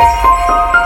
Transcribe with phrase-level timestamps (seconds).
[0.00, 0.79] Música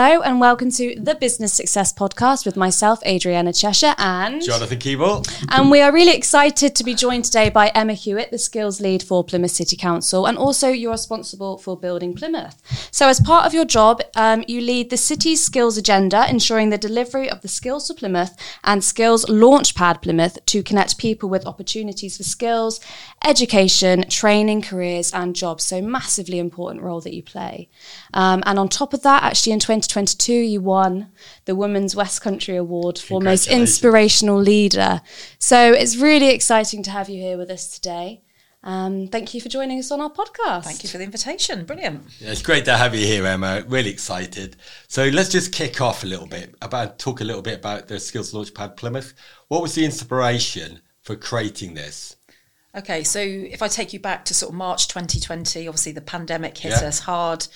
[0.00, 5.28] Hello and welcome to the Business Success Podcast with myself, Adriana Cheshire, and Jonathan Keeble.
[5.48, 9.02] And we are really excited to be joined today by Emma Hewitt, the skills lead
[9.02, 12.62] for Plymouth City Council, and also you're responsible for building Plymouth.
[12.92, 16.78] So, as part of your job, um, you lead the city's skills agenda, ensuring the
[16.78, 22.18] delivery of the Skills for Plymouth and Skills Launchpad Plymouth to connect people with opportunities
[22.18, 22.78] for skills,
[23.26, 25.64] education, training, careers, and jobs.
[25.64, 27.68] So, massively important role that you play.
[28.14, 31.10] Um, and on top of that, actually, in 2022, you won
[31.46, 35.00] the Women's West Country Award for Most Inspirational Leader.
[35.38, 38.22] So it's really exciting to have you here with us today.
[38.62, 40.64] Um, thank you for joining us on our podcast.
[40.64, 41.64] Thank you for the invitation.
[41.64, 42.02] Brilliant.
[42.18, 43.64] Yeah, it's great to have you here, Emma.
[43.66, 44.56] Really excited.
[44.88, 48.00] So let's just kick off a little bit about talk a little bit about the
[48.00, 49.14] Skills Launchpad Plymouth.
[49.48, 52.16] What was the inspiration for creating this?
[52.74, 56.58] Okay, so if I take you back to sort of March 2020, obviously the pandemic
[56.58, 56.88] hit yeah.
[56.88, 57.46] us hard.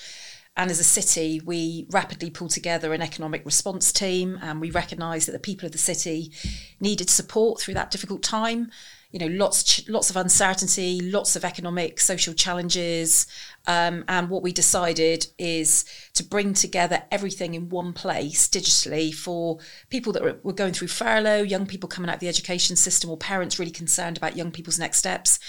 [0.55, 5.27] And as a city, we rapidly pulled together an economic response team and we recognised
[5.27, 6.31] that the people of the city
[6.79, 8.69] needed support through that difficult time.
[9.09, 13.25] You know, lots, lots of uncertainty, lots of economic, social challenges.
[13.65, 19.59] Um, and what we decided is to bring together everything in one place digitally for
[19.89, 23.17] people that were going through furlough, young people coming out of the education system, or
[23.17, 25.39] parents really concerned about young people's next steps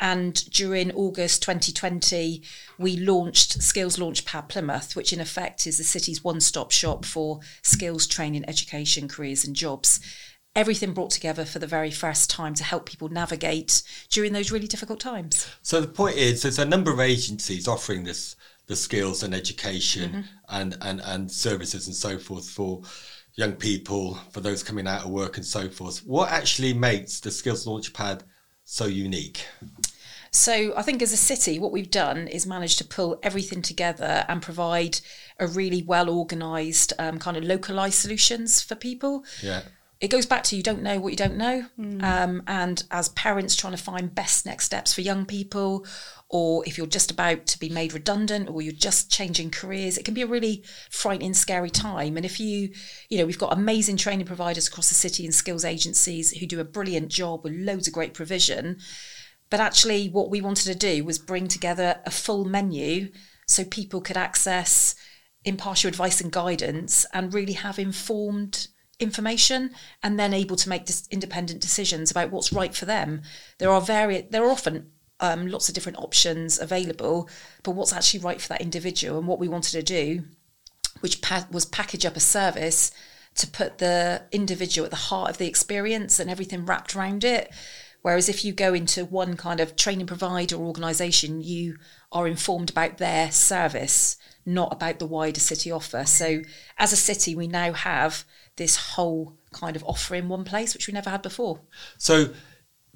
[0.00, 2.42] and during August 2020,
[2.78, 7.40] we launched Skills Launchpad Plymouth, which in effect is the city's one stop shop for
[7.62, 9.98] skills training, education, careers, and jobs.
[10.54, 14.66] Everything brought together for the very first time to help people navigate during those really
[14.66, 15.48] difficult times.
[15.62, 20.10] So the point is, there's a number of agencies offering this, the skills and education
[20.10, 20.20] mm-hmm.
[20.48, 22.82] and, and, and services and so forth for
[23.34, 26.04] young people, for those coming out of work and so forth.
[26.04, 28.22] What actually makes the Skills Launchpad
[28.64, 29.46] so unique?
[30.30, 34.24] So I think as a city, what we've done is managed to pull everything together
[34.28, 35.00] and provide
[35.38, 39.24] a really well organised um, kind of localised solutions for people.
[39.42, 39.62] Yeah.
[40.00, 42.00] It goes back to you don't know what you don't know, mm.
[42.04, 45.84] um, and as parents trying to find best next steps for young people,
[46.28, 50.04] or if you're just about to be made redundant, or you're just changing careers, it
[50.04, 52.16] can be a really frightening, scary time.
[52.16, 52.70] And if you,
[53.08, 56.60] you know, we've got amazing training providers across the city and skills agencies who do
[56.60, 58.78] a brilliant job with loads of great provision
[59.50, 63.10] but actually, what we wanted to do was bring together a full menu
[63.46, 64.94] so people could access
[65.44, 68.68] impartial advice and guidance and really have informed
[69.00, 69.70] information
[70.02, 73.22] and then able to make dis- independent decisions about what's right for them.
[73.58, 77.28] There are very there are often um, lots of different options available,
[77.62, 80.24] but what's actually right for that individual and what we wanted to do,
[81.00, 82.92] which pa- was package up a service
[83.36, 87.52] to put the individual at the heart of the experience and everything wrapped around it.
[88.02, 91.78] Whereas if you go into one kind of training provider or organisation, you
[92.12, 94.16] are informed about their service,
[94.46, 96.04] not about the wider city offer.
[96.04, 96.42] So
[96.78, 98.24] as a city, we now have
[98.56, 101.60] this whole kind of offer in one place, which we never had before.
[101.98, 102.30] So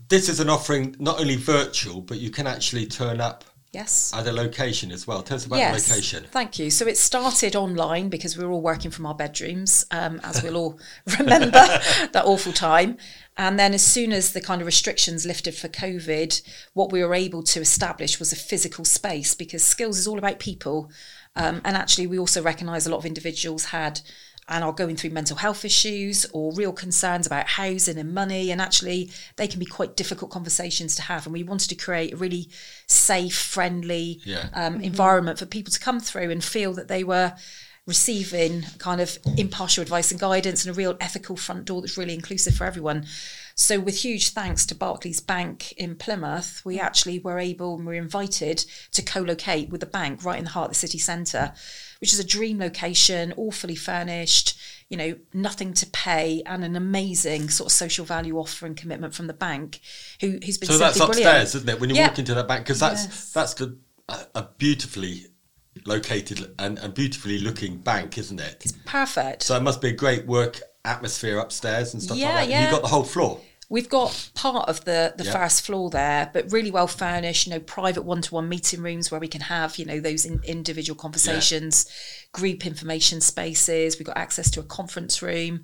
[0.08, 4.12] this is an offering not only virtual, but you can actually turn up Yes.
[4.15, 5.22] At a location as well.
[5.22, 6.27] Tell us about yes, the location.
[6.31, 6.71] Thank you.
[6.71, 10.59] So it started online because we were all working from our bedrooms, um, as we'll
[10.59, 10.78] all
[11.19, 11.50] remember
[12.12, 12.99] that awful time.
[13.38, 16.43] And then, as soon as the kind of restrictions lifted for COVID,
[16.75, 20.38] what we were able to establish was a physical space because skills is all about
[20.38, 20.91] people.
[21.34, 24.03] Um, and actually, we also recognise a lot of individuals had
[24.48, 28.50] and are going through mental health issues or real concerns about housing and money.
[28.50, 31.26] And actually, they can be quite difficult conversations to have.
[31.26, 32.48] And we wanted to create a really
[32.88, 34.48] safe, friendly yeah.
[34.52, 34.84] um, mm-hmm.
[34.84, 37.34] environment for people to come through and feel that they were
[37.86, 42.14] receiving kind of impartial advice and guidance and a real ethical front door that's really
[42.14, 43.04] inclusive for everyone.
[43.54, 46.82] So, with huge thanks to Barclays Bank in Plymouth, we mm.
[46.82, 50.50] actually were able and were invited to co locate with the bank right in the
[50.50, 51.52] heart of the city centre
[52.02, 54.58] which is a dream location, all fully furnished,
[54.88, 59.14] you know, nothing to pay, and an amazing sort of social value offer and commitment
[59.14, 59.78] from the bank,
[60.20, 61.55] who, who's been so that's upstairs, brilliant.
[61.55, 61.81] isn't it?
[61.81, 62.08] When you yeah.
[62.08, 63.32] walk into that bank, because that's yes.
[63.32, 63.78] that's the
[64.34, 65.26] a beautifully
[65.87, 68.56] located and, and beautifully looking bank, isn't it?
[68.62, 69.44] It's perfect.
[69.44, 72.49] So it must be a great work atmosphere upstairs and stuff yeah, like that.
[72.49, 72.62] Yeah.
[72.62, 73.40] You've got the whole floor.
[73.73, 75.32] We've got part of the the yep.
[75.32, 77.46] first floor there, but really well furnished.
[77.46, 80.26] You know, private one to one meeting rooms where we can have you know those
[80.26, 82.38] in, individual conversations, yeah.
[82.38, 83.99] group information spaces.
[83.99, 85.62] We've got access to a conference room,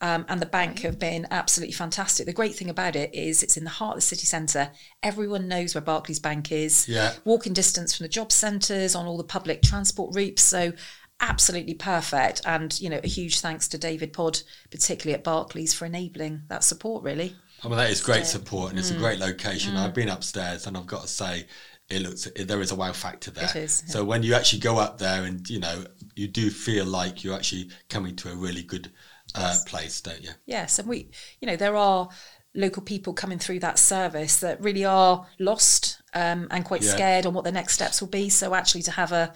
[0.00, 2.24] um, and the bank have been absolutely fantastic.
[2.24, 4.70] The great thing about it is it's in the heart of the city centre.
[5.02, 6.88] Everyone knows where Barclays Bank is.
[6.88, 7.12] Yeah.
[7.26, 10.42] Walking distance from the job centres on all the public transport routes.
[10.42, 10.72] So
[11.20, 12.42] absolutely perfect.
[12.44, 14.40] And, you know, a huge thanks to David Pod,
[14.70, 17.34] particularly at Barclays, for enabling that support, really.
[17.62, 19.76] I mean, that is great support and it's a great location.
[19.76, 21.46] I've been upstairs and I've got to say,
[21.90, 23.44] it looks there is a wow factor there.
[23.44, 23.92] It is, yeah.
[23.92, 25.84] So when you actually go up there and you know
[26.14, 28.92] you do feel like you're actually coming to a really good
[29.34, 30.30] uh, place, don't you?
[30.46, 32.08] Yes, and we, you know, there are
[32.54, 36.92] local people coming through that service that really are lost um, and quite Yeah.
[36.92, 38.28] scared on what the next steps will be.
[38.28, 39.32] So actually, to have a,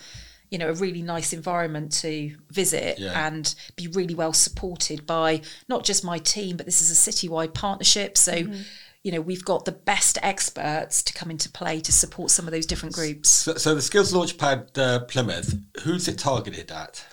[0.50, 3.26] you know, a really nice environment to visit Yeah.
[3.26, 7.54] and be really well supported by not just my team, but this is a citywide
[7.54, 8.16] partnership.
[8.18, 8.46] So.
[9.06, 12.52] You know, we've got the best experts to come into play to support some of
[12.52, 13.28] those different groups.
[13.28, 17.04] So, so the Skills Launchpad uh, Plymouth, who's it targeted at?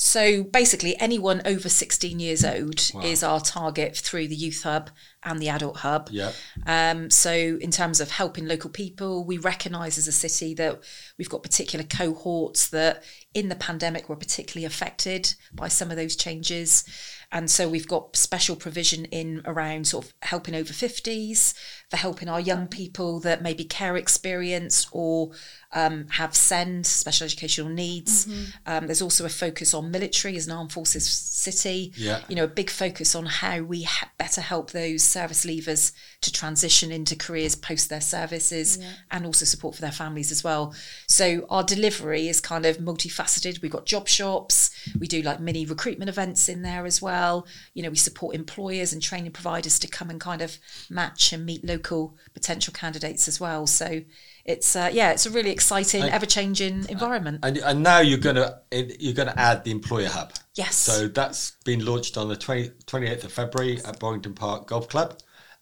[0.00, 4.90] So basically, anyone over 16 years old is our target through the Youth Hub
[5.24, 6.08] and the Adult Hub.
[6.12, 6.30] Yeah.
[6.66, 10.78] Um, so, in terms of helping local people, we recognise as a city that
[11.18, 13.02] we've got particular cohorts that
[13.34, 16.84] in the pandemic were particularly affected by some of those changes.
[17.30, 21.54] And so, we've got special provision in around sort of helping over 50s,
[21.88, 25.30] for helping our young people that maybe care experience or
[25.72, 28.26] um, have SEND, special educational needs.
[28.66, 31.92] Um, there's also a focus on military as an armed forces city.
[31.96, 32.20] Yeah.
[32.28, 36.32] You know, a big focus on how we ha- better help those service leavers to
[36.32, 38.78] transition into careers post their services
[39.10, 40.74] and also support for their families as well.
[41.06, 43.62] So our delivery is kind of multifaceted.
[43.62, 47.46] We've got job shops, we do like mini recruitment events in there as well.
[47.74, 50.58] You know, we support employers and training providers to come and kind of
[50.90, 53.66] match and meet local potential candidates as well.
[53.66, 54.02] So
[54.44, 57.40] it's uh, yeah, it's a really exciting, ever changing environment.
[57.42, 60.32] And, and now you're gonna you're gonna add the Employer Hub.
[60.54, 60.76] Yes.
[60.76, 65.18] So that's been launched on the 20, 28th of February at Boringdon Park Golf Club,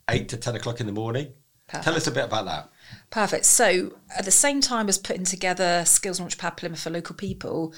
[0.08, 1.32] eight to ten o'clock in the morning.
[1.68, 2.70] Tell us a bit about that.
[3.10, 3.44] Perfect.
[3.44, 7.74] So, at the same time as putting together Skills Launchpad Plymouth for local people,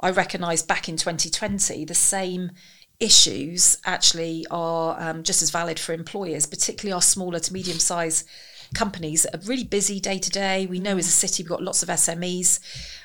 [0.00, 2.52] I recognised back in 2020 the same
[2.98, 8.26] issues actually are um, just as valid for employers, particularly our smaller to medium sized
[8.74, 10.66] companies that are really busy day to day.
[10.66, 12.60] We know as a city we've got lots of SMEs,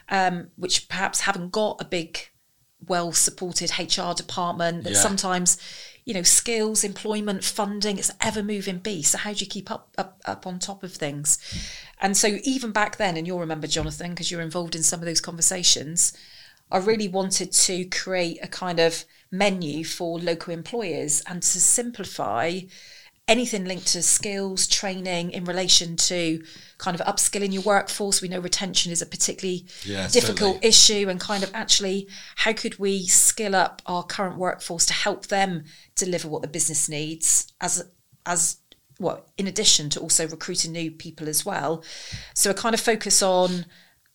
[0.09, 2.29] um, which perhaps haven't got a big,
[2.87, 4.99] well supported HR department that Yeah.
[4.99, 5.57] sometimes
[6.03, 9.71] you know skills employment funding it's an ever moving beast so how do you keep
[9.71, 11.39] up, up up on top of things
[11.99, 15.05] and so even back then and you'll remember jonathan because you're involved in some of
[15.07, 16.13] those conversations
[16.71, 22.59] i really wanted to create a kind of menu for local employers and to simplify
[23.27, 26.43] anything linked to skills training in relation to
[26.77, 30.67] kind of upskilling your workforce we know retention is a particularly Yeah, difficult certainly.
[30.67, 35.27] issue and kind of actually how could we skill up our current workforce to help
[35.27, 35.63] them
[35.95, 37.83] deliver what the business needs as
[38.27, 38.57] as
[38.99, 41.83] well in addition to also recruiting new people as well
[42.35, 43.65] so a kind of focus on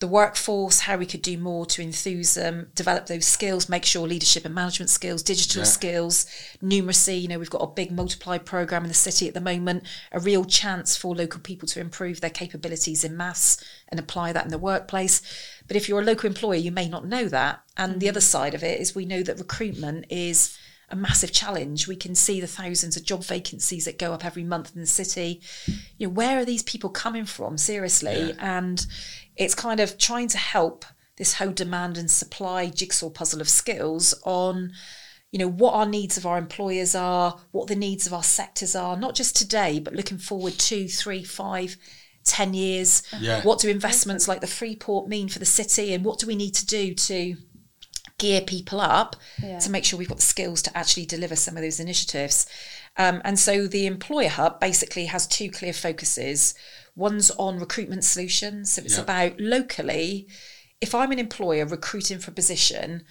[0.00, 4.08] the workforce how we could do more to enthuse them develop those skills make sure
[4.08, 5.68] leadership and management skills digital Yeah.
[5.68, 6.26] skills
[6.62, 7.20] numeracy.
[7.20, 10.18] You know we've got a big multiply program in the city at the moment a
[10.18, 14.50] real chance for local people to improve their capabilities in maths and apply that in
[14.50, 15.20] the workplace.
[15.68, 17.62] But if you're a local employer you may not know that.
[17.76, 18.12] And the mm-hmm.
[18.12, 20.56] other side of it is we know that recruitment is
[20.90, 21.86] a massive challenge.
[21.86, 24.86] We can see the thousands of job vacancies that go up every month in the
[24.86, 25.40] city.
[25.98, 27.56] You know, where are these people coming from?
[27.58, 28.84] Seriously, and
[29.36, 30.84] it's kind of trying to help
[31.16, 34.72] this whole demand and supply jigsaw puzzle of skills on
[35.32, 38.74] you know what our needs of our employers are what the needs of our sectors
[38.74, 41.76] are not just today but looking forward two three five
[42.24, 43.42] ten years Yeah.
[43.42, 46.54] what do investments like the freeport mean for the city and what do we need
[46.54, 47.36] to do to
[48.20, 49.58] gear people up Yeah.
[49.58, 52.46] to make sure we've got the skills to actually deliver some of those initiatives.
[52.96, 56.54] Um, and so the Employer Hub basically has two clear focuses.
[56.94, 58.72] One's on recruitment solutions.
[58.72, 59.02] So it's Yeah.
[59.02, 60.28] about locally,
[60.80, 63.04] if I'm an employer recruiting for a position,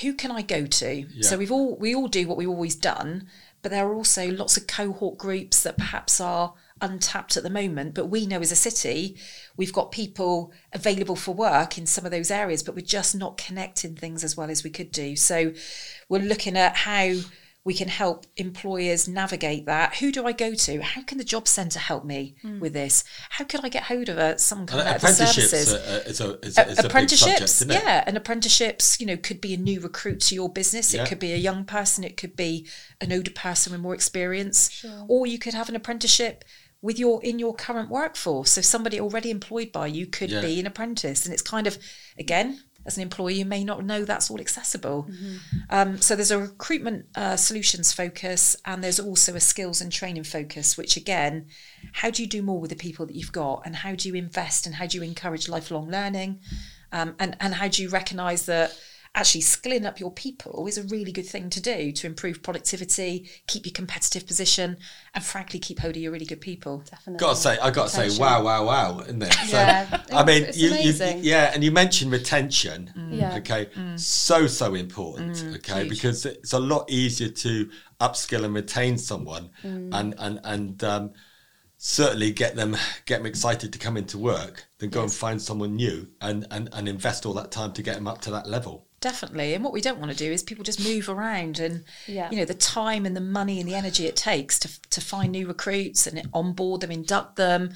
[0.00, 1.06] who can I go to?
[1.22, 3.28] So we've all we all do what we've always done,
[3.62, 7.94] but there are also lots of cohort groups that perhaps are untapped at the moment.
[7.94, 9.16] But we know as a city,
[9.56, 13.38] we've got people available for work in some of those areas, but we're just not
[13.38, 15.16] connecting things as well as we could do.
[15.16, 15.52] So
[16.08, 17.14] we're looking at how
[17.64, 19.96] we can help employers navigate that.
[19.96, 20.82] Who do I go to?
[20.82, 22.60] How can the job centre help me hmm.
[22.60, 23.04] with this?
[23.30, 26.20] How could I get hold of a, someone coming out of apprenticeships services?
[26.20, 30.20] a, a- a apprenticeships subject, yeah and apprenticeships you know could be a new recruit
[30.20, 31.02] to your business Yeah.
[31.02, 32.66] it could be a young person it could be
[33.00, 36.44] an older person with more experience or you could have an apprenticeship
[36.84, 38.50] with your in your current workforce.
[38.50, 40.42] So somebody already employed by you could Yeah.
[40.42, 41.24] be an apprentice.
[41.24, 41.78] And it's kind of
[42.18, 45.08] again as an employer you may not know that's all accessible.
[45.70, 50.24] Um, so there's a recruitment uh, solutions focus and there's also a skills and training
[50.24, 51.46] focus which again
[52.00, 54.14] how do you do more with the people that you've got and how do you
[54.14, 56.40] invest and how do you encourage lifelong learning?
[56.92, 58.76] Um, and, and how do you recognize that
[59.16, 63.30] actually skilling up your people is a really good thing to do to improve productivity,
[63.46, 64.76] keep your competitive position,
[65.14, 66.82] and frankly keep hold of your really good people.
[66.90, 67.18] Definitely.
[67.20, 68.20] Got to say, I got to say, Retention.
[68.24, 69.32] wow, wow, wow, isn't it?
[69.32, 72.90] So, Yeah, I mean, it's you, you, yeah, and you mentioned retention.
[73.10, 73.36] Yeah.
[73.36, 75.44] Okay, so so important.
[75.56, 75.90] okay, huge.
[75.90, 79.90] because it's a lot easier to upskill and retain someone, Mm.
[79.94, 81.12] and and and um,
[81.78, 85.76] certainly get them get them excited to come into work than go and find someone
[85.76, 88.86] new and, and and invest all that time to get them up to that level.
[89.04, 89.52] Definitely.
[89.52, 92.30] And what we don't want to do is people just move around and Yeah.
[92.30, 95.30] you know, the time and the money and the energy it takes to to find
[95.30, 97.74] new recruits and onboard them, induct them,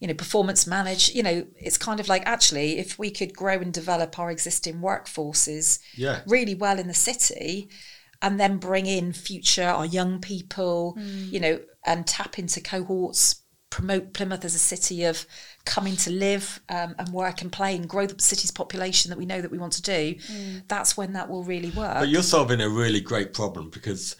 [0.00, 3.60] you know, performance manage, you know, it's kind of like actually if we could grow
[3.60, 6.22] and develop our existing workforces Yeah.
[6.26, 7.68] really well in the city
[8.22, 11.30] and then bring in future our young people, mm.
[11.30, 13.41] you know, and tap into cohorts,
[13.72, 15.24] promote Plymouth as a city of
[15.64, 19.24] coming to live um, and work and play and grow the city's population that we
[19.24, 20.14] know that we want to do.
[20.14, 20.62] Mm.
[20.68, 21.94] That's when that will really work.
[21.94, 24.14] But you're solving a really great problem because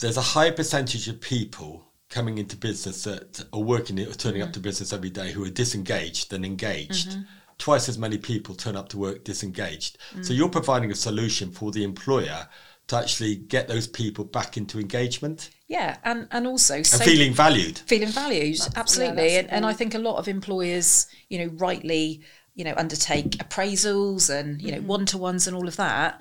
[0.00, 4.50] there's a high percentage of people coming into business that are working or turning up
[4.50, 4.54] mm.
[4.54, 7.12] to business every day who are disengaged than engaged.
[7.12, 7.22] Mm-hmm.
[7.56, 9.96] Twice as many people turn up to work disengaged.
[10.14, 10.26] Mm.
[10.26, 12.46] So you're providing a solution for the employer
[12.88, 17.34] to actually get those people back into engagement yeah, and and also and so feeling
[17.34, 17.78] valued.
[17.78, 19.16] feeling valued absolutely.
[19.16, 22.22] that's the and, and i think a lot of employers you know rightly
[22.54, 24.86] you know undertake appraisals and you know Mm-hmm.
[24.86, 26.20] one-to-ones and all of that.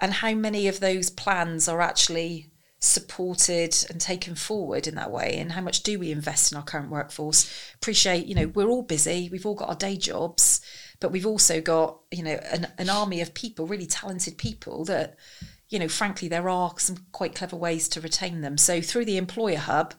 [0.00, 5.36] And how many of those plans are actually supported and taken forward in that way?
[5.38, 7.50] And how much do we invest in our current workforce?
[7.74, 9.28] Appreciate you know we're all busy.
[9.30, 10.60] We've all got our day jobs
[11.00, 15.16] but we've also got you know an, an army of people really talented people that
[15.68, 19.16] you know frankly there are some quite clever ways to retain them so through the
[19.16, 19.94] employer hub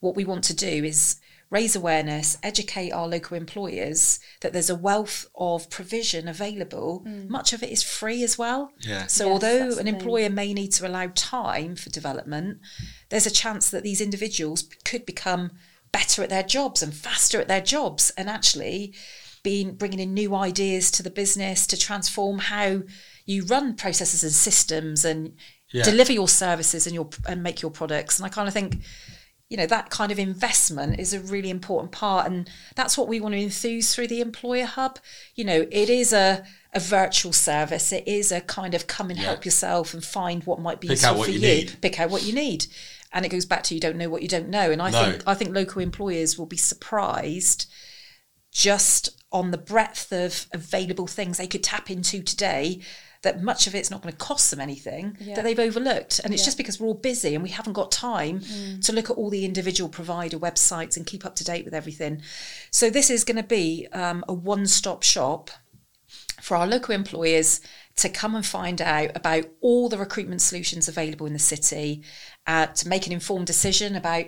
[0.00, 4.74] what we want to do is raise awareness, educate our local employers that there's a
[4.74, 7.00] wealth of provision available.
[7.00, 7.28] Hmm.
[7.28, 8.70] Much of it is free as well.
[8.80, 9.06] Yeah.
[9.06, 9.94] So Yes, although that's the an thing.
[9.96, 12.60] employer may need to allow time for development,
[13.08, 15.50] there's a chance that these individuals could become
[15.92, 18.94] better at their jobs and faster at their jobs and actually
[19.42, 22.82] being bringing in new ideas to the business to transform how
[23.26, 25.34] you run processes and systems and
[25.72, 25.84] Yeah.
[25.84, 28.82] deliver your services and your and make your products and I kind of think
[29.48, 33.20] you know that kind of investment is a really important part and that's what we
[33.20, 34.98] want to enthuse through the employer hub
[35.34, 39.18] you know it is a a virtual service it is a kind of come and
[39.18, 39.26] Yeah.
[39.26, 41.80] help yourself and find what might be Pick useful out what for you you need.
[41.80, 42.66] pick out what you need
[43.12, 45.02] and it goes back to you don't know what you don't know and i No.
[45.04, 47.66] think i think local employers will be surprised
[48.52, 52.80] just on the breadth of available things they could tap into today
[53.22, 55.34] that much of it's not going to cost them anything Yeah.
[55.36, 56.46] that they've overlooked and it's Yeah.
[56.46, 58.42] just because we're all busy and we haven't got time
[58.82, 62.22] to look at all the individual provider websites and keep up to date with everything
[62.70, 65.50] so this is going to be um, a one-stop shop
[66.40, 67.60] for our local employers
[67.96, 72.02] to come and find out about all the recruitment solutions available in the city,
[72.46, 74.24] uh, to make an informed decision about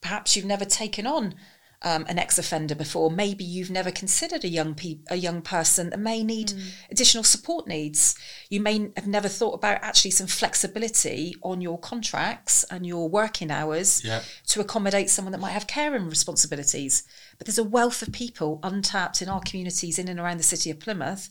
[0.00, 1.34] perhaps you've never taken on
[1.86, 3.10] um, an ex-offender before.
[3.12, 6.52] Maybe you've never considered a young pe- a young person that may need
[6.90, 8.16] additional support needs.
[8.50, 13.50] You may have never thought about actually some flexibility on your contracts and your working
[13.52, 14.22] hours Yeah.
[14.48, 17.04] to accommodate someone that might have caring responsibilities.
[17.38, 20.70] But there's a wealth of people untapped in our communities in and around the city
[20.70, 21.28] of Plymouth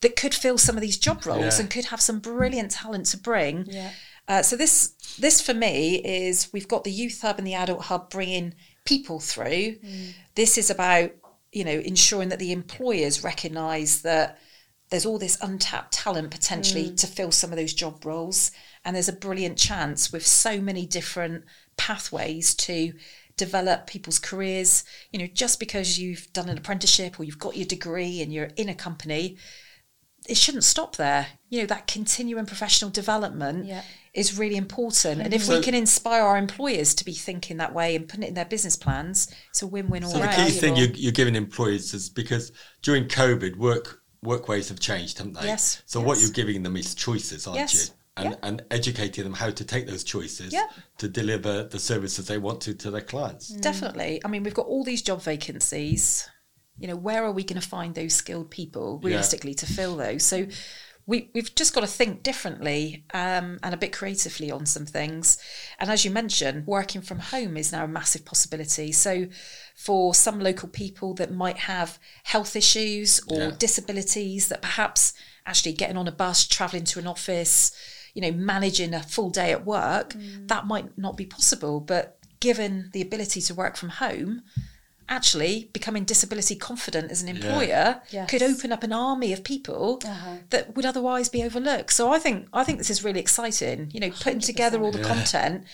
[0.00, 1.60] that could fill some of these job roles Yeah.
[1.62, 3.66] and could have some brilliant talent to bring.
[3.68, 3.90] Yeah.
[4.28, 7.82] Uh, so this this for me is we've got the youth hub and the adult
[7.86, 8.54] hub bringing
[8.84, 9.76] people through.
[9.76, 10.12] Mm.
[10.34, 11.12] This is about
[11.52, 14.38] you know ensuring that the employers recognise that
[14.90, 16.96] there's all this untapped talent potentially mm.
[16.96, 18.50] to fill some of those job roles,
[18.84, 21.44] and there's a brilliant chance with so many different
[21.76, 22.92] pathways to
[23.36, 24.84] develop people's careers.
[25.12, 28.50] You know, just because you've done an apprenticeship or you've got your degree and you're
[28.56, 29.36] in a company,
[30.28, 31.28] it shouldn't stop there.
[31.48, 33.82] You know, that continuing professional development Yeah.
[34.18, 35.20] Is really important.
[35.22, 38.24] And if So- we can inspire our employers to be thinking that way and putting
[38.24, 40.36] it in their business plans, it's a win-win all So the round.
[40.36, 45.18] key thing you're, you're giving employees is because during COVID, work work ways have changed,
[45.18, 45.46] haven't they?
[45.46, 47.94] Yes, So what you're giving them is choices, aren't Yes, you?
[48.16, 48.36] And, yeah.
[48.48, 50.66] and educating them how to take those choices Yeah.
[50.98, 53.52] to deliver the services they want to to their clients.
[53.52, 53.60] Mm.
[53.60, 54.20] Definitely.
[54.24, 56.28] I mean, we've got all these job vacancies.
[56.80, 59.08] You know, where are we going to find those skilled people Yeah.
[59.10, 60.24] realistically to fill those?
[60.24, 60.46] So
[61.08, 65.38] we, we've just got to think differently um, and a bit creatively on some things.
[65.78, 68.92] And as you mentioned, working from home is now a massive possibility.
[68.92, 69.26] So
[69.74, 73.50] for some local people that might have health issues or Yeah.
[73.58, 75.14] disabilities that perhaps
[75.46, 77.72] actually getting on a bus, traveling to an office,
[78.12, 80.14] you know, managing a full day at work,
[80.46, 81.80] that might not be possible.
[81.80, 84.42] But given the ability to work from home,
[85.08, 88.30] actually becoming disability confident as an employer Yes.
[88.30, 90.36] could open up an army of people uh-huh.
[90.50, 91.92] that would otherwise be overlooked.
[91.92, 93.90] So I think I think this is really exciting.
[93.92, 95.64] You know, putting together all the content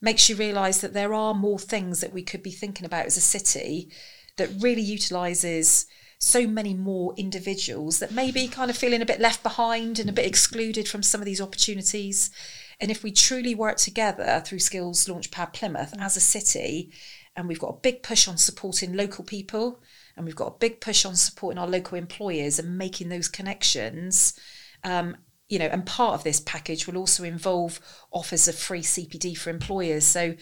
[0.00, 3.16] makes you realise that there are more things that we could be thinking about as
[3.16, 3.90] a city
[4.36, 5.86] that really utilises
[6.18, 10.08] so many more individuals that may be kind of feeling a bit left behind and
[10.08, 12.30] a bit excluded from some of these opportunities.
[12.78, 16.02] And if we truly work together through Skills Launchpad Plymouth mm.
[16.02, 16.90] as a city,
[17.36, 19.82] and we've got a big push on supporting local people,
[20.16, 24.38] and we've got a big push on supporting our local employers and making those connections,
[24.84, 25.16] um,
[25.48, 27.80] you know, and part of this package will also involve
[28.12, 30.04] offers of free CPD for employers.
[30.04, 30.34] So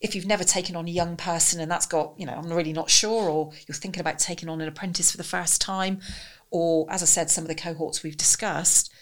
[0.00, 2.72] if you've never taken on a young person and that's got, you know, I'm really
[2.72, 6.00] not sure, or you're thinking about taking on an apprentice for the first time,
[6.50, 8.92] or as I said, some of the cohorts we've discussed,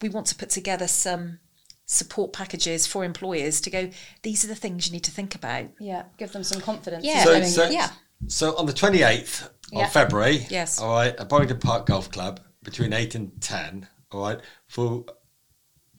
[0.00, 1.38] we want to put together some
[1.86, 3.90] support packages for employers to go,
[4.22, 5.66] these are the things you need to think about.
[5.80, 7.04] Yeah, give them some confidence.
[7.04, 7.24] Yeah.
[7.24, 7.90] So, knowing so, yeah.
[8.28, 9.86] so on the 28th Yeah.
[9.86, 10.78] of February, Yes.
[10.80, 15.04] all right, at Boringdon Park Golf Club between 8 and 10, all right, for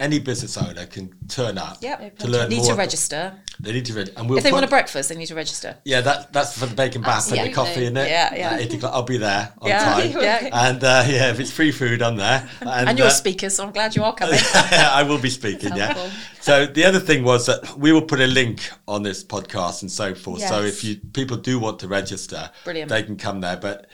[0.03, 2.17] any business owner can turn up Yep.
[2.19, 2.67] to learn Need more.
[2.71, 3.33] to register.
[3.59, 4.19] They need to register.
[4.19, 5.77] And we'll If they put- want a breakfast, they need to register.
[5.85, 7.53] Yeah, that, that's for the bacon bath and the Absolutely.
[7.53, 8.09] coffee in it.
[8.09, 8.49] Yeah, yeah.
[8.55, 10.11] At 8 o'clock, I'll be there on Yeah, time.
[10.29, 10.49] yeah.
[10.67, 12.49] And uh, yeah, if it's free food, I'm there.
[12.61, 14.39] And, And you're uh, a speaker, so I'm glad you are coming.
[14.53, 16.09] I will be speaking, yeah.
[16.41, 19.89] So the other thing was that we will put a link on this podcast and
[19.91, 20.41] so forth.
[20.41, 22.89] So if you people do want to register, Brilliant.
[22.89, 23.55] they can come there.
[23.57, 23.87] But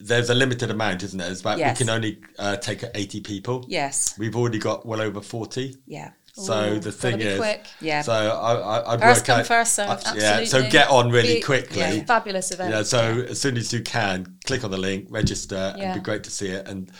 [0.00, 1.30] there's a limited amount, isn't there?
[1.30, 1.78] It's about Yes.
[1.78, 3.64] we can only uh, take 80 people.
[3.68, 4.14] yes.
[4.18, 5.76] We've already got well over 40.
[5.86, 6.10] Yeah.
[6.32, 7.66] So Ooh, the thing is, quick.
[7.80, 8.02] Yeah.
[8.02, 10.06] So I, I, I'd First work come, out, first served.
[10.06, 10.44] uh, yeah.
[10.44, 11.80] So get on really Be- quickly.
[11.80, 12.04] Yeah.
[12.04, 12.70] Fabulous event.
[12.70, 15.74] Yeah, so as soon as you can, click on the link, register.
[15.76, 15.90] Yeah.
[15.90, 16.90] It'd be great to see it, and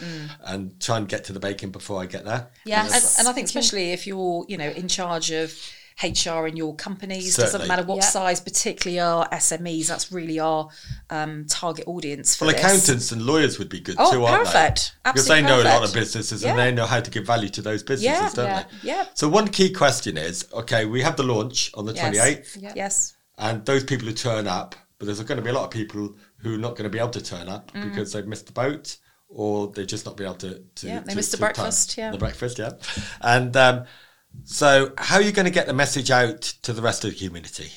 [0.45, 2.49] and try and get to the bacon before I get there.
[2.65, 3.19] Yes.
[3.19, 5.55] And, and I think especially if you're, you know, in charge of
[6.03, 8.05] HR in your companies, doesn't matter what Yeah.
[8.09, 10.69] size, particularly our SMEs, that's really our
[11.11, 12.65] um, target audience for Well, this.
[12.65, 14.93] accountants and lawyers would be good Oh, too, aren't perfect.
[15.05, 15.11] they?
[15.11, 16.51] Because they Absolutely know a lot of businesses Yeah.
[16.51, 18.89] and they know how to give value to those businesses, Yeah, don't yeah, they?
[18.89, 19.05] yeah.
[19.15, 22.73] So one key question is, okay, we have the launch on the 28th, Yeah.
[22.77, 23.15] Yes.
[23.39, 26.15] and those people who turn up, but there's going to be a lot of people
[26.39, 27.91] who are not going to be able to turn up Mm.
[27.91, 28.97] because they've missed the boat
[29.29, 30.61] or they've just not been able to.
[30.77, 31.53] to Yeah, they to- missed the to time.
[31.55, 32.11] breakfast, yeah.
[32.11, 32.71] The breakfast, yeah.
[33.21, 33.85] And um,
[34.45, 37.17] so, how are you going to get the message out to the rest of the
[37.17, 37.71] community?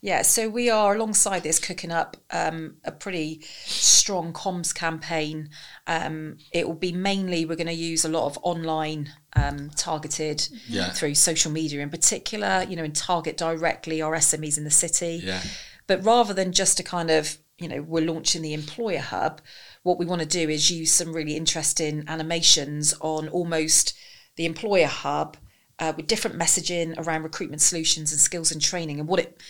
[0.00, 5.50] Yeah, so we are alongside this cooking up um, a pretty strong comms campaign.
[5.88, 10.48] Um, it will be mainly we're going to use a lot of online um, targeted
[10.68, 10.90] Yeah.
[10.90, 15.20] through social media in particular, you know, and target directly our SMEs in the city.
[15.24, 15.42] Yeah.
[15.88, 19.40] But rather than just a kind of, you know, we're launching the employer hub,
[19.82, 23.94] what we want to do is use some really interesting animations on almost
[24.36, 25.36] the employer hub
[25.78, 29.40] uh, with different messaging around recruitment solutions and skills and training and what it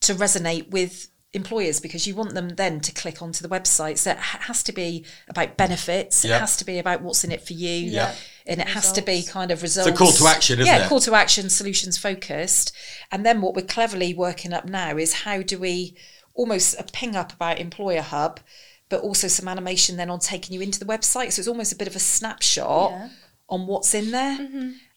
[0.00, 3.96] to resonate with employers because you want them then to click onto the website.
[3.96, 6.24] So it has to be about benefits.
[6.24, 6.36] Yeah.
[6.36, 7.70] It has to be about what's in it for you.
[7.70, 8.14] Yeah.
[8.46, 9.88] And it has to be kind of results.
[9.88, 10.88] It's call to action, isn't yeah, it?
[10.88, 12.72] call to action, solutions focused.
[13.10, 15.96] And then what we're cleverly working up now is how do we
[16.34, 18.40] almost a ping up about Employer Hub,
[18.88, 21.32] but also some animation then on taking you into the website.
[21.32, 23.08] So it's almost a bit of a snapshot Yeah.
[23.52, 24.38] On what's in there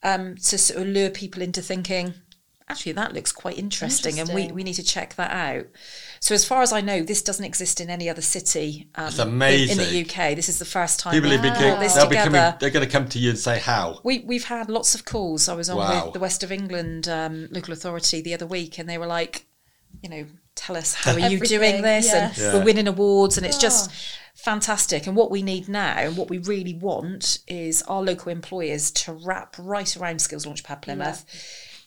[0.04, 2.14] um, to sort of lure people into thinking,
[2.70, 5.66] actually, that looks quite interesting, and we, we need to check that out.
[6.22, 9.20] So as far as I know, this doesn't exist in any other city um, It's
[9.20, 9.80] in- amazing.
[9.80, 10.36] In, the UK.
[10.36, 12.32] This is the first time People we've will this they'll be together.
[12.38, 14.00] coming, they're going to come to you and say how.
[14.04, 15.48] We we've had lots of calls.
[15.50, 16.06] I was on Wow.
[16.06, 19.46] with the West of England um, local authority the other week, and they were like,
[20.02, 22.16] you know, tell us how are you doing this, yes.
[22.16, 22.54] and Yeah.
[22.60, 23.92] we're winning awards, and it's just
[24.46, 25.08] fantastic.
[25.08, 29.14] And what we need now, and what we really want, is our local employers to
[29.14, 31.26] wrap right around Skills Launchpad Plymouth.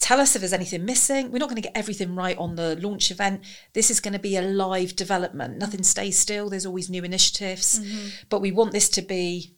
[0.00, 1.30] Tell us if there's anything missing.
[1.30, 3.42] We're not going to get everything right on the launch event.
[3.72, 5.58] This is going to be a live development.
[5.58, 6.50] Nothing stays still.
[6.50, 8.08] There's always new initiatives, mm-hmm.
[8.28, 9.56] but we want this to be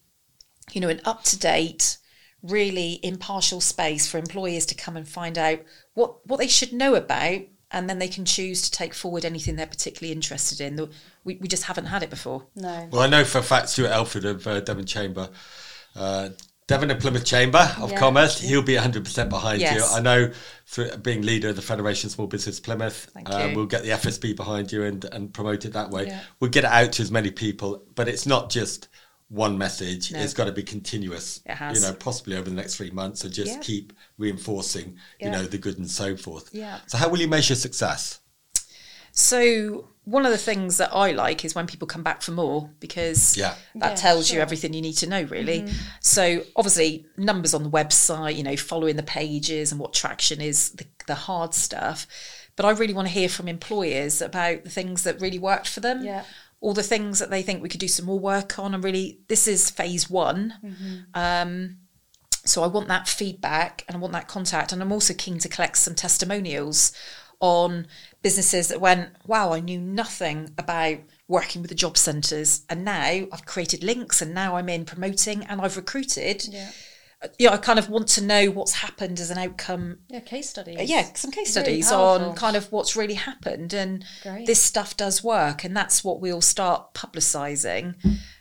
[0.72, 1.98] you know, an up to date,
[2.42, 5.60] really impartial space for employers to come and find out
[5.94, 9.56] what, what they should know about, and then they can choose to take forward anything
[9.56, 10.76] they're particularly interested in.
[10.76, 10.90] The-
[11.30, 12.44] We, we just haven't had it before.
[12.56, 12.88] No.
[12.90, 15.28] Well, I know for a fact Stuart Elford of uh, Devon Chamber,
[15.94, 16.30] uh,
[16.66, 17.98] Devon and Plymouth Chamber of Yeah.
[17.98, 19.68] Commerce, he'll be 100% behind you.
[19.68, 20.32] I know
[20.64, 23.90] for being leader of the Federation of Small Business Plymouth, Thank uh, we'll get the
[23.90, 26.08] FSB behind you and, and promote it that way.
[26.08, 26.20] Yeah.
[26.40, 28.88] We'll get it out to as many people, but it's not just
[29.28, 30.10] one message.
[30.10, 30.18] No.
[30.18, 31.42] It's got to be continuous.
[31.46, 31.80] It has.
[31.80, 33.58] You know, possibly over the next three months, and just Yeah.
[33.60, 35.30] keep reinforcing, you Yeah.
[35.30, 36.50] know, the good and so forth.
[36.52, 36.80] Yeah.
[36.88, 38.18] So, how will you measure success?
[39.12, 42.70] So one of the things that I like is when people come back for more
[42.80, 43.54] because Yeah.
[43.76, 45.68] that Yeah, tells you everything you need to know really.
[46.00, 50.70] So obviously numbers on the website, you know, following the pages and what traction is
[50.70, 52.06] the, the hard stuff.
[52.56, 55.80] but I really want to hear from employers about the things that really worked for
[55.80, 56.04] them.
[56.04, 56.24] Yeah.
[56.60, 59.20] All the things that they think we could do some more work on, and really,
[59.28, 60.54] this is phase one.
[61.14, 61.78] Um,
[62.44, 64.72] so I want that feedback and I want that contact.
[64.72, 66.92] And I'm also keen to collect some testimonials
[67.40, 67.86] on
[68.22, 72.62] businesses that went, wow, I knew nothing about working with the job centres.
[72.68, 73.00] And now
[73.32, 76.46] I've created links and now I'm in promoting and I've recruited.
[76.50, 76.70] Yeah.
[77.38, 79.98] Yeah, I kind of want to know what's happened as an outcome.
[80.08, 80.78] Yeah, case studies.
[80.78, 82.30] Uh, yeah, some case Really studies powerful.
[82.30, 83.74] on kind of what's really happened.
[83.74, 84.46] And Great.
[84.46, 85.62] this stuff does work.
[85.62, 87.94] And that's what we'll start publicising.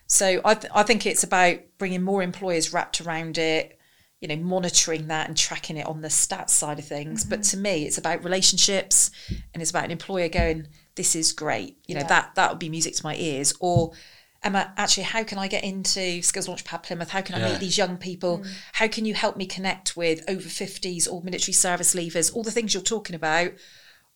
[0.07, 3.77] So I, th- I think it's about bringing more employers wrapped around it,
[4.21, 7.23] you know, monitoring that and tracking it on the stats side of things.
[7.23, 7.49] But Mm-hmm.
[7.51, 9.11] to me, it's about relationships
[9.53, 12.07] and it's about an employer going, "This is great." You know, Yeah.
[12.07, 13.53] that that would be music to my ears.
[13.59, 13.93] Or
[14.41, 17.09] Emma, actually, how can I get into Skills Launchpad Plymouth?
[17.09, 17.51] How can I Yeah.
[17.51, 18.39] meet these young people?
[18.39, 18.51] Mm.
[18.73, 22.33] How can you help me connect with over 50s or military service leavers?
[22.33, 23.51] All the things you're talking about.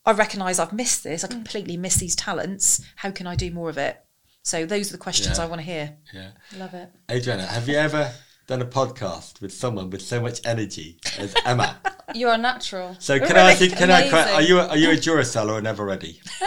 [0.05, 1.23] I recognise I've missed this.
[1.23, 1.31] I Mm.
[1.31, 2.81] completely miss these talents.
[2.97, 4.01] How can I do more of it?
[4.43, 5.43] So those are the questions Yeah.
[5.43, 5.95] I want to hear.
[6.13, 6.31] Yeah.
[6.57, 6.89] Love it.
[7.09, 8.13] Adriana, have you ever
[8.47, 11.77] done a podcast with someone with so much energy as Emma?
[12.15, 12.95] You're natural.
[12.99, 14.35] So can I ask you, can I, Amazing.
[14.35, 16.19] are you, are you a Duracell or a Never Ready?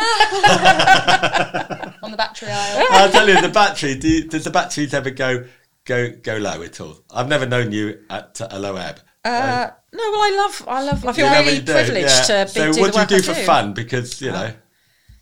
[2.03, 2.87] on the battery aisle.
[2.91, 5.45] I'll tell you, the battery, do you, does the batteries ever go,
[5.85, 6.99] go, go low at all?
[7.11, 9.01] I've never known you at a low ebb.
[9.25, 12.45] Uh, no, well, I love, I love, I feel You do, privileged yeah.
[12.45, 13.73] to be So do what do you do I for fun?
[13.73, 14.53] Because, you know,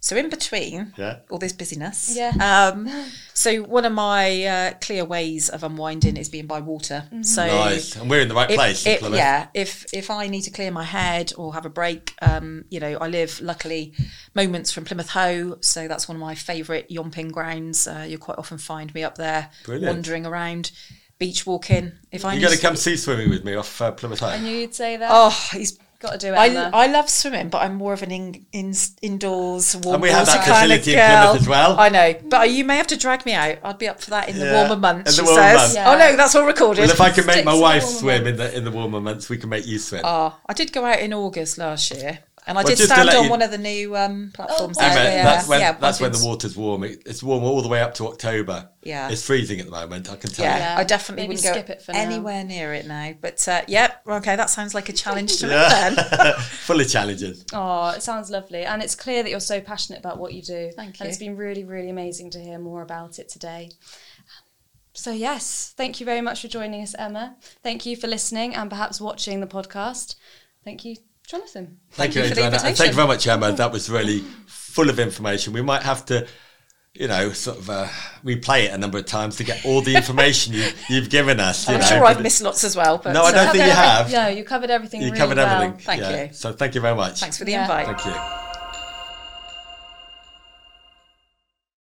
[0.07, 1.21] So in between Yeah.
[1.31, 2.33] all this busyness, Yeah.
[2.51, 2.91] Um,
[3.33, 7.05] so one of my uh, clear ways of unwinding is being by water.
[7.23, 7.97] So nice.
[7.97, 8.87] And we're in the right if- place.
[8.87, 12.67] if- yeah, if if I need to clear my head or have a break, um,
[12.69, 13.95] you know, I live luckily
[14.35, 17.87] moments from Plymouth Hoe, so that's one of my favourite yomping grounds.
[17.87, 19.91] Uh, you'll quite often find me up there, Brilliant.
[19.95, 20.71] wandering around,
[21.19, 21.93] beach walking.
[22.13, 24.55] If I You're going to come sea swimming with me off uh, Plymouth I knew
[24.55, 25.09] you'd say that.
[25.11, 25.79] oh, he's.
[26.05, 26.37] Got to do it.
[26.37, 26.71] I, Emma.
[26.75, 30.27] I love swimming, but I'm more of an in, in, indoors warm And we have
[30.27, 31.35] water that kind of facility in Plymouth girl.
[31.37, 31.81] as well.
[31.81, 33.57] I know, but you may have to drag me out.
[33.65, 35.19] I'd be up for that in the Yeah, warmer months.
[35.19, 35.57] in the she warmer says.
[35.57, 35.75] months.
[35.77, 35.91] Yeah.
[35.91, 36.83] Oh no, that's all recorded.
[36.83, 38.65] Well, if I can make Sticks my to the wife warmer swim in the in
[38.65, 40.03] the warmer months, we can make you swim.
[40.05, 43.25] Oh, I did go out in August last year, and I Well, did stand on
[43.25, 44.77] you- one of the new um, platforms.
[44.79, 45.17] Oh, Emma, there.
[45.17, 46.85] yeah, that's when yeah, that's when the water's warm.
[46.85, 48.69] It, it's warm all the way up to October.
[48.83, 49.09] Yeah.
[49.09, 50.11] it's freezing at the moment.
[50.11, 50.81] I can tell Yeah, you.
[50.81, 52.01] I definitely maybe wouldn't go skip it for now.
[52.01, 53.15] anywhere near it now.
[53.19, 55.91] But uh, yep, okay, that sounds like a challenge to me Yeah.
[55.91, 56.35] then.
[56.41, 57.47] Full of challenges.
[57.55, 58.65] Oh, it sounds lovely.
[58.65, 60.71] And it's clear that you're so passionate about what you do.
[60.77, 61.05] Thank you.
[61.05, 63.71] And it's been really, really amazing to hear more about it today.
[64.97, 67.37] So, yes, thank you very much for joining us, Emma.
[67.65, 70.15] Thank you for listening and perhaps watching the podcast.
[70.63, 70.97] Thank you,
[71.29, 71.79] Jonathan.
[71.93, 72.59] Thank, you you, for Adriana.
[72.63, 73.53] And thank you very much, Emma.
[73.53, 75.53] That was really full of information.
[75.53, 76.27] We might have to,
[76.93, 77.87] you know, sort of uh,
[78.25, 81.67] replay it a number of times to get all the information you, you've given us.
[81.69, 81.87] You I'm know.
[81.87, 82.99] sure I've missed lots as well.
[82.99, 84.13] But No, I don't uh, think you have.
[84.13, 85.63] No, you covered everything You really covered well.
[85.63, 85.81] everything.
[85.85, 86.25] Thank Yeah.
[86.25, 86.33] you.
[86.33, 87.21] So thank you very much.
[87.21, 87.63] thanks for the Yeah.
[87.63, 87.87] invite.
[87.87, 88.54] Thank you.